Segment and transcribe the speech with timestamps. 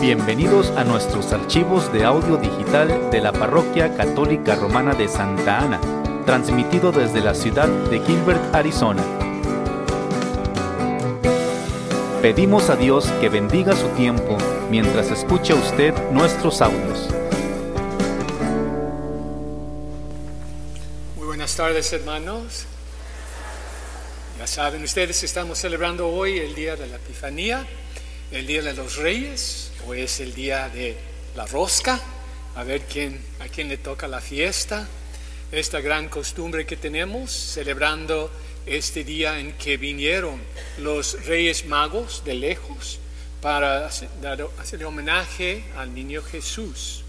[0.00, 5.78] Bienvenidos a nuestros archivos de audio digital de la Parroquia Católica Romana de Santa Ana,
[6.24, 9.04] transmitido desde la ciudad de Gilbert, Arizona.
[12.22, 14.38] Pedimos a Dios que bendiga su tiempo
[14.70, 17.10] mientras escucha usted nuestros audios.
[21.16, 22.64] Muy buenas tardes hermanos.
[24.38, 27.66] Ya saben ustedes, estamos celebrando hoy el Día de la Epifanía,
[28.30, 30.96] el Día de los Reyes, Hoy es el día de
[31.34, 32.00] la rosca,
[32.54, 34.86] a ver quién, a quién le toca la fiesta.
[35.50, 38.30] Esta gran costumbre que tenemos, celebrando
[38.66, 40.40] este día en que vinieron
[40.78, 42.98] los reyes magos de lejos
[43.40, 47.02] para hacer homenaje al niño Jesús.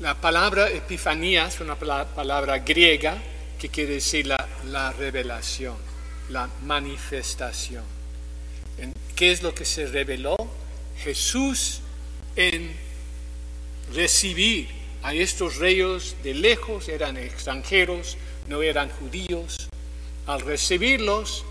[0.00, 3.16] La palabra epifanía es una palabra griega
[3.58, 5.76] que quiere decir la, la revelación,
[6.30, 7.84] la manifestación.
[9.14, 10.35] ¿Qué es lo que se reveló?
[11.02, 11.80] Jesús
[12.36, 12.74] en
[13.92, 14.68] recibir
[15.02, 18.16] a estos reyes de lejos, eran extranjeros,
[18.48, 19.68] no eran judíos.
[20.26, 21.44] Al recibirlos,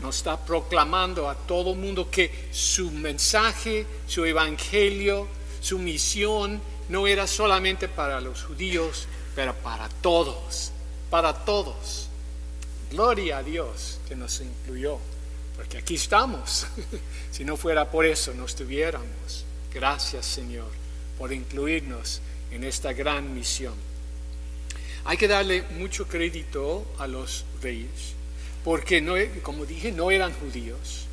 [0.00, 5.26] nos está proclamando a todo el mundo que su mensaje, su evangelio,
[5.60, 10.70] su misión no era solamente para los judíos, pero para todos,
[11.10, 12.08] para todos.
[12.90, 14.98] Gloria a Dios que nos incluyó
[15.56, 16.66] porque aquí estamos.
[17.30, 19.44] si no fuera por eso, no estuviéramos.
[19.72, 20.68] Gracias, Señor,
[21.18, 23.74] por incluirnos en esta gran misión.
[25.04, 28.14] Hay que darle mucho crédito a los reyes,
[28.64, 31.06] porque, no, como dije, no eran judíos,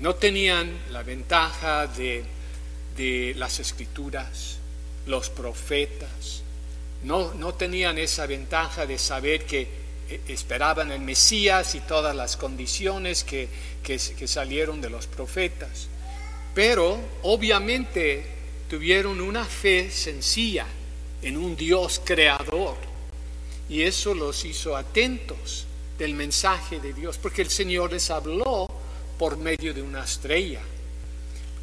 [0.00, 2.24] no tenían la ventaja de,
[2.96, 4.58] de las escrituras,
[5.06, 6.42] los profetas,
[7.02, 9.85] no, no tenían esa ventaja de saber que
[10.28, 13.48] esperaban el Mesías y todas las condiciones que,
[13.82, 15.88] que, salieron de los profetas.
[16.54, 18.24] Pero obviamente
[18.68, 20.66] tuvieron una fe sencilla
[21.22, 22.76] en un Dios creador
[23.68, 25.66] y eso los hizo atentos
[25.98, 28.68] del mensaje de Dios, porque el Señor les habló
[29.18, 30.60] por medio de una estrella.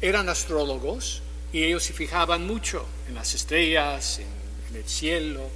[0.00, 5.48] Eran astrólogos y ellos se fijaban mucho en las estrellas, en el cielo,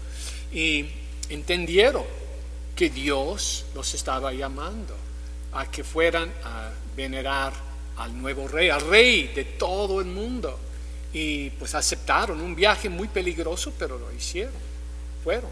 [0.52, 0.86] y
[1.28, 2.04] entendieron
[2.78, 4.94] que Dios los estaba llamando
[5.52, 7.52] a que fueran a venerar
[7.96, 10.56] al nuevo rey, al rey de todo el mundo.
[11.12, 14.54] Y pues aceptaron un viaje muy peligroso, pero lo hicieron.
[15.24, 15.50] Fueron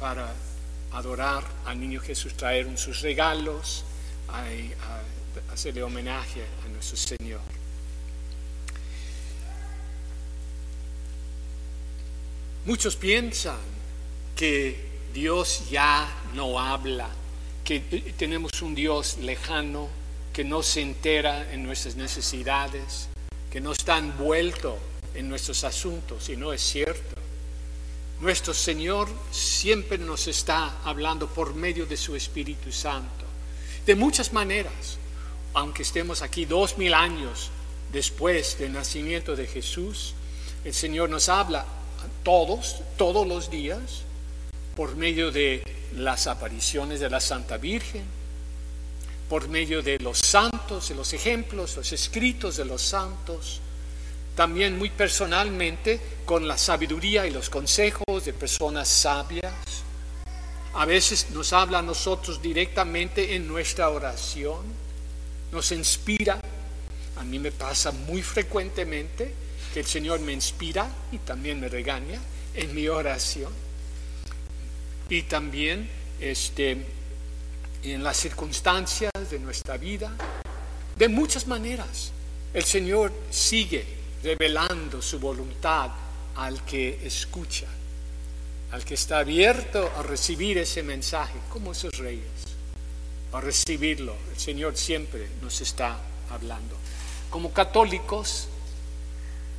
[0.00, 0.34] para
[0.90, 3.84] adorar al niño Jesús, trajeron sus regalos,
[4.28, 4.42] a
[5.52, 7.42] hacerle homenaje a nuestro Señor.
[12.64, 13.60] Muchos piensan
[14.34, 17.08] que Dios ya no habla,
[17.64, 17.80] que
[18.16, 19.88] tenemos un Dios lejano,
[20.32, 23.08] que no se entera en nuestras necesidades,
[23.50, 24.78] que no está envuelto
[25.14, 27.16] en nuestros asuntos, y no es cierto.
[28.20, 33.24] Nuestro Señor siempre nos está hablando por medio de su Espíritu Santo,
[33.86, 34.98] de muchas maneras,
[35.54, 37.50] aunque estemos aquí dos mil años
[37.92, 40.14] después del nacimiento de Jesús,
[40.64, 41.66] el Señor nos habla
[42.22, 44.02] todos, todos los días,
[44.76, 45.62] por medio de
[45.96, 48.04] las apariciones de la Santa Virgen,
[49.28, 53.60] por medio de los santos, de los ejemplos, los escritos de los santos,
[54.34, 59.52] también muy personalmente con la sabiduría y los consejos de personas sabias.
[60.74, 64.64] A veces nos habla a nosotros directamente en nuestra oración,
[65.52, 66.40] nos inspira.
[67.16, 69.34] A mí me pasa muy frecuentemente
[69.74, 72.20] que el Señor me inspira y también me regaña
[72.54, 73.69] en mi oración
[75.10, 75.88] y también
[76.20, 76.86] este,
[77.82, 80.12] en las circunstancias de nuestra vida,
[80.96, 82.12] de muchas maneras.
[82.54, 83.84] El Señor sigue
[84.22, 85.90] revelando su voluntad
[86.36, 87.66] al que escucha,
[88.70, 92.24] al que está abierto a recibir ese mensaje, como esos reyes,
[93.32, 94.14] a recibirlo.
[94.32, 95.98] El Señor siempre nos está
[96.30, 96.76] hablando.
[97.30, 98.46] Como católicos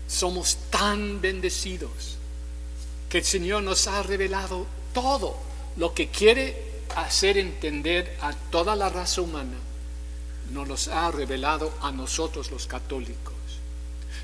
[0.08, 2.18] somos tan bendecidos
[3.12, 5.36] que el Señor nos ha revelado todo
[5.76, 9.58] lo que quiere hacer entender a toda la raza humana,
[10.54, 13.34] nos los ha revelado a nosotros los católicos.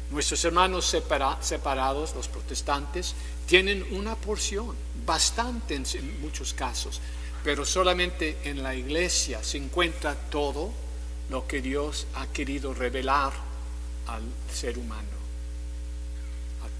[0.09, 3.13] Nuestros hermanos separados, los protestantes,
[3.45, 4.73] tienen una porción,
[5.05, 7.01] bastante en muchos casos,
[7.43, 10.71] pero solamente en la iglesia se encuentra todo
[11.29, 13.33] lo que Dios ha querido revelar
[14.07, 14.23] al
[14.53, 15.16] ser humano,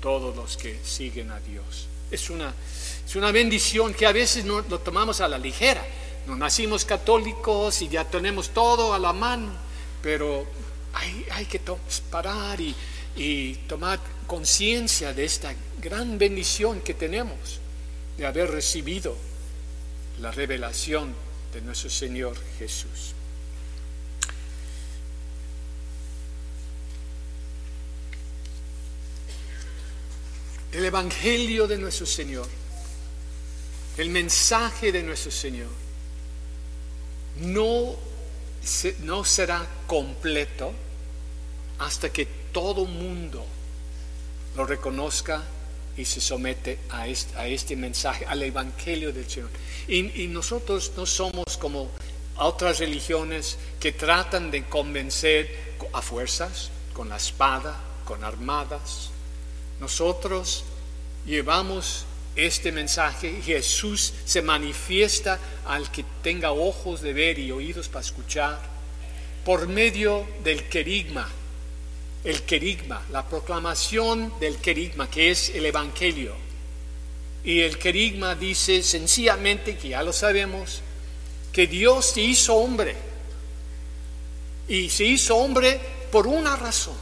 [0.02, 1.88] todos los que siguen a Dios.
[2.10, 2.54] Es una,
[3.06, 5.86] es una bendición que a veces no, lo tomamos a la ligera.
[6.26, 9.52] No nacimos católicos y ya tenemos todo a la mano,
[10.02, 10.46] pero
[10.94, 11.62] hay, hay que
[12.10, 12.76] parar y,
[13.16, 17.60] y tomar conciencia de esta gran bendición que tenemos
[18.18, 19.16] de haber recibido
[20.22, 21.14] la revelación
[21.54, 23.14] de nuestro Señor Jesús.
[30.72, 32.48] El Evangelio de nuestro Señor,
[33.98, 35.70] el mensaje de nuestro Señor,
[37.40, 37.96] no,
[39.04, 40.74] no será completo
[41.80, 43.46] hasta que todo mundo
[44.56, 45.44] lo reconozca
[45.96, 49.50] y se somete a este, mensaje, al Evangelio del Señor.
[49.88, 51.90] Y, nosotros no somos como
[52.38, 59.10] otras religiones que tratan de convencer a fuerzas, con la espada, con armadas.
[59.80, 60.64] Nosotros
[61.26, 62.06] llevamos
[62.38, 68.62] este mensaje Jesús se manifiesta al que tenga ojos de ver y oídos para escuchar
[69.44, 71.28] por medio del querigma,
[72.24, 76.36] el querigma, la proclamación del querigma, que es el Evangelio.
[77.44, 80.82] Y el querigma dice sencillamente, que ya lo sabemos,
[81.54, 82.96] que Dios se hizo hombre.
[84.68, 85.80] Y se hizo hombre
[86.12, 86.98] por una razón,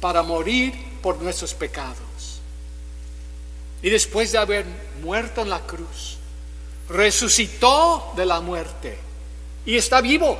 [0.00, 0.72] para morir
[1.02, 2.40] por nuestros pecados.
[3.82, 4.66] Y después de haber
[5.02, 6.18] muerto en la cruz,
[6.88, 8.98] resucitó de la muerte
[9.64, 10.38] y está vivo.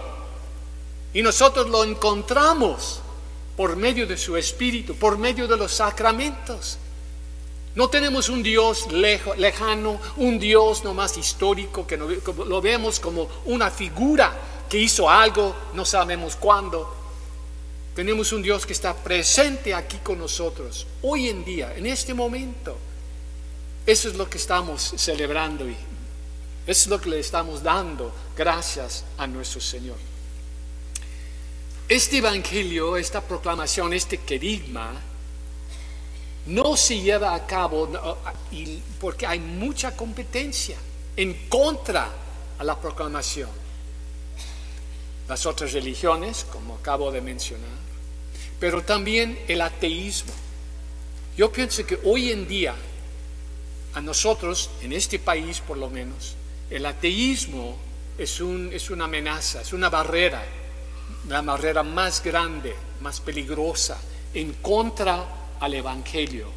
[1.13, 3.01] Y nosotros lo encontramos
[3.57, 6.79] por medio de su Espíritu, por medio de los sacramentos.
[7.75, 14.37] No tenemos un Dios lejano, un Dios nomás histórico que lo vemos como una figura
[14.69, 16.98] que hizo algo, no sabemos cuándo.
[17.99, 22.79] Tenemos un Dios que está presente aquí con nosotros, hoy en día, en este momento.
[23.85, 25.73] Eso es lo que estamos celebrando y
[26.65, 29.97] eso es lo que le estamos dando gracias a nuestro Señor.
[31.89, 34.93] Este evangelio, esta proclamación, este querigma,
[36.47, 37.89] no se lleva a cabo
[39.01, 40.77] porque hay mucha competencia
[41.17, 42.09] en contra
[42.61, 43.51] a la proclamación.
[45.29, 47.88] Las otras religiones, como acabo de mencionar,
[48.61, 50.33] pero también el ateísmo.
[51.37, 52.75] Yo pienso que hoy en día,
[53.95, 56.35] a nosotros, en este país por lo menos,
[56.71, 57.77] el ateísmo
[58.19, 60.45] es, un, es una amenaza, es una barrera
[61.29, 63.99] la barrera más grande, más peligrosa
[64.35, 65.27] en contra
[65.61, 66.49] al Evangelio,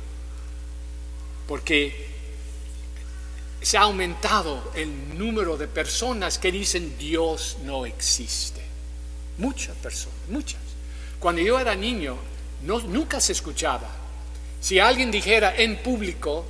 [1.48, 2.10] porque
[3.62, 8.62] se ha aumentado el número de personas que dicen Dios no existe.
[9.38, 10.62] Muchas personas, muchas.
[11.22, 12.18] Cuando yo era niño,
[12.64, 13.88] nunca se escuchaba.
[14.60, 16.46] Si alguien dijera en público,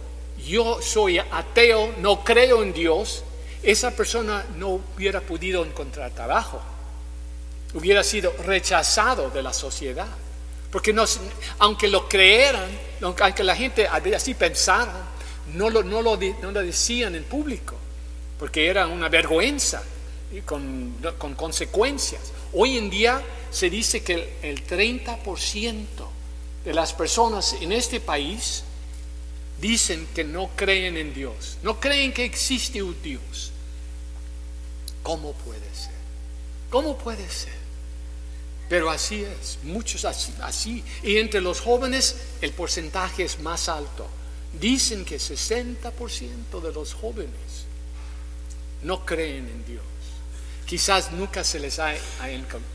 [0.48, 3.24] yo soy ateo, no creo en Dios,
[3.62, 6.60] esa persona no hubiera podido encontrar trabajo
[7.74, 10.08] hubiera sido rechazado de la sociedad.
[10.72, 10.96] Porque
[11.60, 12.70] aunque lo creeran,
[13.02, 14.94] aunque la gente así pensara,
[15.54, 17.76] no lo, no lo, no decían en público,
[18.40, 19.84] porque era una vergüenza
[20.46, 22.32] con, con consecuencias.
[22.54, 23.22] Hoy en día
[23.52, 25.76] se dice que el 30%
[26.64, 28.64] de las personas en este país
[29.60, 33.52] dicen que no creen en Dios, no creen que existe un Dios.
[35.04, 35.92] ¿Cómo puede ser?
[36.70, 37.62] ¿Cómo puede ser?
[38.70, 40.84] Pero así es, muchos así, así.
[41.04, 44.08] Y entre los jóvenes el porcentaje es más alto.
[44.60, 47.66] Dicen que 60% de los jóvenes
[48.84, 49.84] no creen en Dios.
[50.72, 51.94] Quizás nunca se les ha,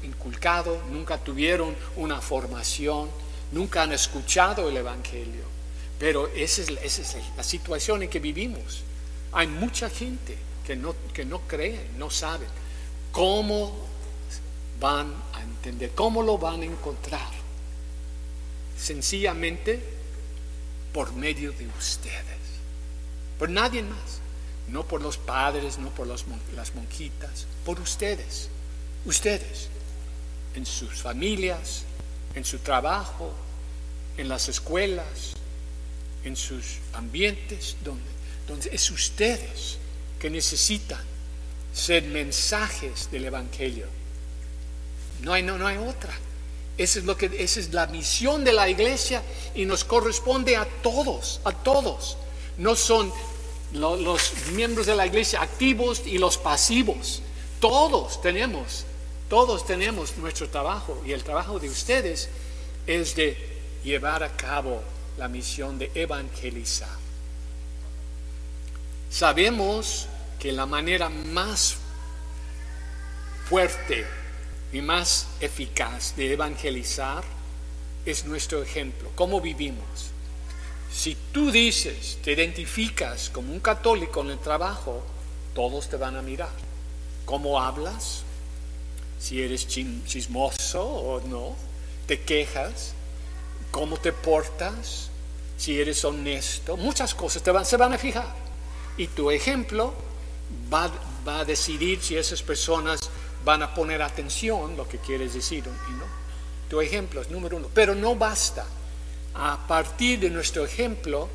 [0.03, 3.09] inculcado, nunca tuvieron una formación,
[3.53, 5.45] nunca han escuchado el Evangelio.
[5.99, 8.83] Pero esa es, la situación en que vivimos.
[9.33, 10.37] Hay mucha gente
[10.67, 12.45] que no, que no cree, no sabe
[13.13, 13.75] cómo
[14.79, 15.93] van a entender.
[15.95, 17.31] ¿Cómo lo van a encontrar?
[18.79, 19.83] Sencillamente
[20.93, 22.45] por medio de ustedes.
[23.39, 24.26] Por nadie más.
[24.69, 28.49] No por los padres, no por las monjitas, por ustedes.
[29.05, 29.69] Ustedes.
[30.55, 31.85] En sus familias,
[32.35, 33.33] en su trabajo,
[34.17, 35.35] en las escuelas,
[36.25, 38.11] en sus ambientes, donde,
[38.49, 39.79] donde es ustedes
[40.19, 41.05] que necesitan
[41.73, 43.87] ser mensajes del Evangelio
[45.23, 46.13] no hay, no, no hay otra.
[46.77, 49.23] Esa es, lo que, esa es la misión de la iglesia
[49.55, 52.19] y nos corresponde a todos, a todos.
[52.59, 53.13] No son
[53.73, 57.23] los miembros de la iglesia activos y los pasivos.
[57.61, 58.85] Todos tenemos,
[59.29, 62.29] todos tenemos nuestro trabajo y el trabajo de ustedes
[62.87, 63.37] es de
[63.83, 64.83] llevar a cabo
[65.19, 66.97] la misión de evangelizar.
[69.11, 70.07] Sabemos
[70.39, 71.77] que la manera más
[73.49, 74.05] fuerte
[74.73, 77.25] y más eficaz de evangelizar
[78.05, 80.11] es nuestro ejemplo, cómo vivimos.
[80.93, 85.03] Si tú dices, te identificas como un católico en el trabajo,
[85.55, 86.51] todos te van a mirar.
[87.25, 88.23] ¿Cómo hablas?
[89.19, 91.55] Si eres chismoso o no,
[92.07, 92.93] te quejas,
[93.71, 95.11] cómo te portas,
[95.57, 98.35] si eres honesto, muchas cosas te van, se van a fijar.
[98.97, 99.95] Y tu ejemplo
[100.73, 100.91] va,
[101.27, 103.01] va a decidir si esas personas
[103.45, 106.05] van a poner atención lo que quieres decir y no.
[106.69, 108.67] Tu ejemplo es número uno, pero no basta.
[109.39, 111.29] A partir de nuestro ejemplo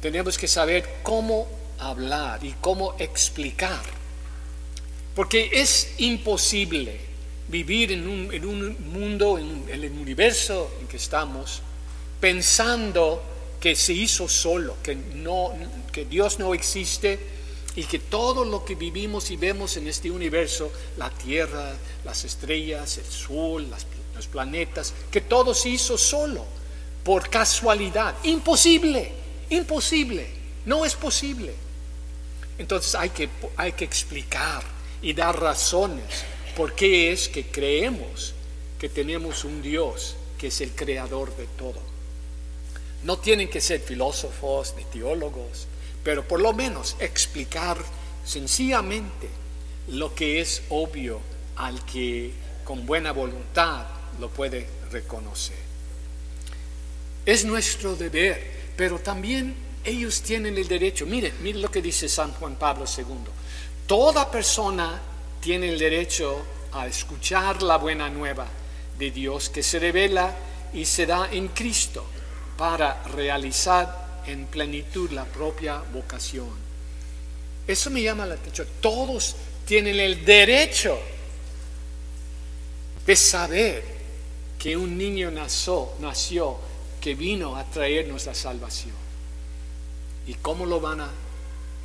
[0.00, 1.48] tenemos que saber cómo
[1.78, 3.82] hablar y cómo explicar.
[5.14, 7.00] Porque es imposible
[7.48, 11.62] vivir en un, mundo, en, en el universo en que estamos,
[12.20, 13.22] pensando
[13.60, 15.52] que se hizo solo, que, no,
[15.92, 17.18] que Dios no existe
[17.76, 21.74] y que todo lo que vivimos y vemos en este universo, la tierra,
[22.04, 23.68] las estrellas, el sol,
[24.14, 26.44] los planetas, que todo se hizo solo,
[27.06, 28.16] por casualidad.
[28.24, 29.12] Imposible,
[29.50, 30.26] imposible,
[30.64, 31.54] no es posible.
[32.58, 34.64] Entonces hay que, hay que explicar
[35.00, 36.24] y dar razones
[36.56, 38.34] por qué es que creemos
[38.80, 41.78] que tenemos un Dios que es el creador de todo.
[43.04, 45.68] No tienen que ser filósofos ni teólogos,
[46.02, 47.78] pero por lo menos explicar
[48.24, 49.28] sencillamente
[49.86, 51.20] lo que es obvio
[51.54, 52.32] al que
[52.64, 53.86] con buena voluntad
[54.18, 55.75] lo puede reconocer.
[57.26, 58.40] Es nuestro deber,
[58.76, 59.54] pero también
[59.84, 61.06] ellos tienen el derecho.
[61.06, 63.04] Miren, miren lo que dice San Juan Pablo II.
[63.86, 65.02] Toda persona
[65.40, 66.40] tiene el derecho
[66.72, 68.46] a escuchar la buena nueva
[68.96, 70.34] de Dios que se revela
[70.72, 72.06] y se da en Cristo
[72.56, 76.48] para realizar en plenitud la propia vocación.
[77.66, 78.68] Eso me llama la atención.
[78.80, 80.96] Todos tienen el derecho
[83.04, 83.84] de saber
[84.58, 86.58] que un niño nació, nació
[87.06, 88.96] que vino a traernos la salvación.
[90.26, 91.08] ¿Y cómo lo van a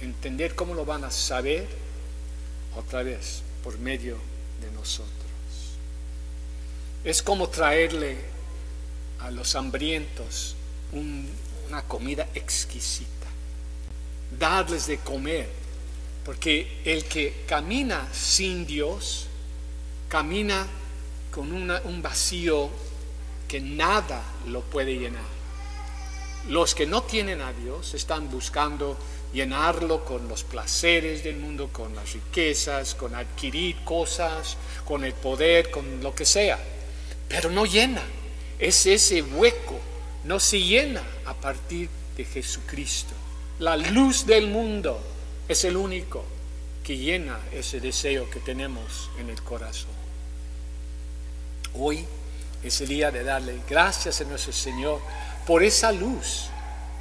[0.02, 0.56] entender?
[0.56, 1.68] ¿Cómo lo van a saber?
[2.76, 4.18] Otra vez, por medio
[4.60, 5.12] de nosotros.
[7.04, 8.18] Es como traerle
[9.20, 10.56] a los hambrientos
[10.92, 13.28] una comida exquisita,
[14.40, 15.48] darles de comer,
[16.26, 19.28] porque el que camina sin Dios,
[20.10, 20.66] camina
[21.30, 22.72] con un vacío
[23.52, 25.30] que nada lo puede llenar.
[26.48, 28.98] Los que no tienen a Dios están buscando
[29.34, 34.56] llenarlo con los placeres del mundo, con las riquezas, con adquirir cosas,
[34.86, 36.58] con el poder, con lo que sea.
[37.28, 38.02] Pero no llena.
[38.58, 39.78] Es ese hueco
[40.24, 43.14] no se llena a partir de Jesucristo.
[43.60, 44.98] La luz del mundo
[45.50, 46.24] es el único
[46.86, 49.92] que llena ese deseo que tenemos en el corazón.
[51.74, 52.06] Hoy
[52.64, 55.02] es el día de darle gracias a nuestro Señor
[55.46, 56.48] por esa luz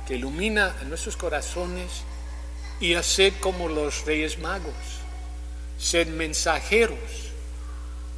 [0.07, 2.03] que ilumina a nuestros corazones
[2.81, 4.75] y hacer como los reyes magos,
[5.79, 6.99] ser mensajeros,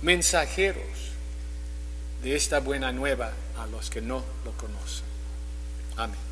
[0.03, 1.13] mensajeros
[2.23, 5.05] de esta buena nueva a los que no lo conocen.
[5.97, 6.32] Amén.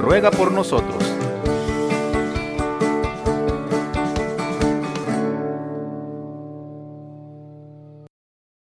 [0.00, 1.15] ruega por nosotros.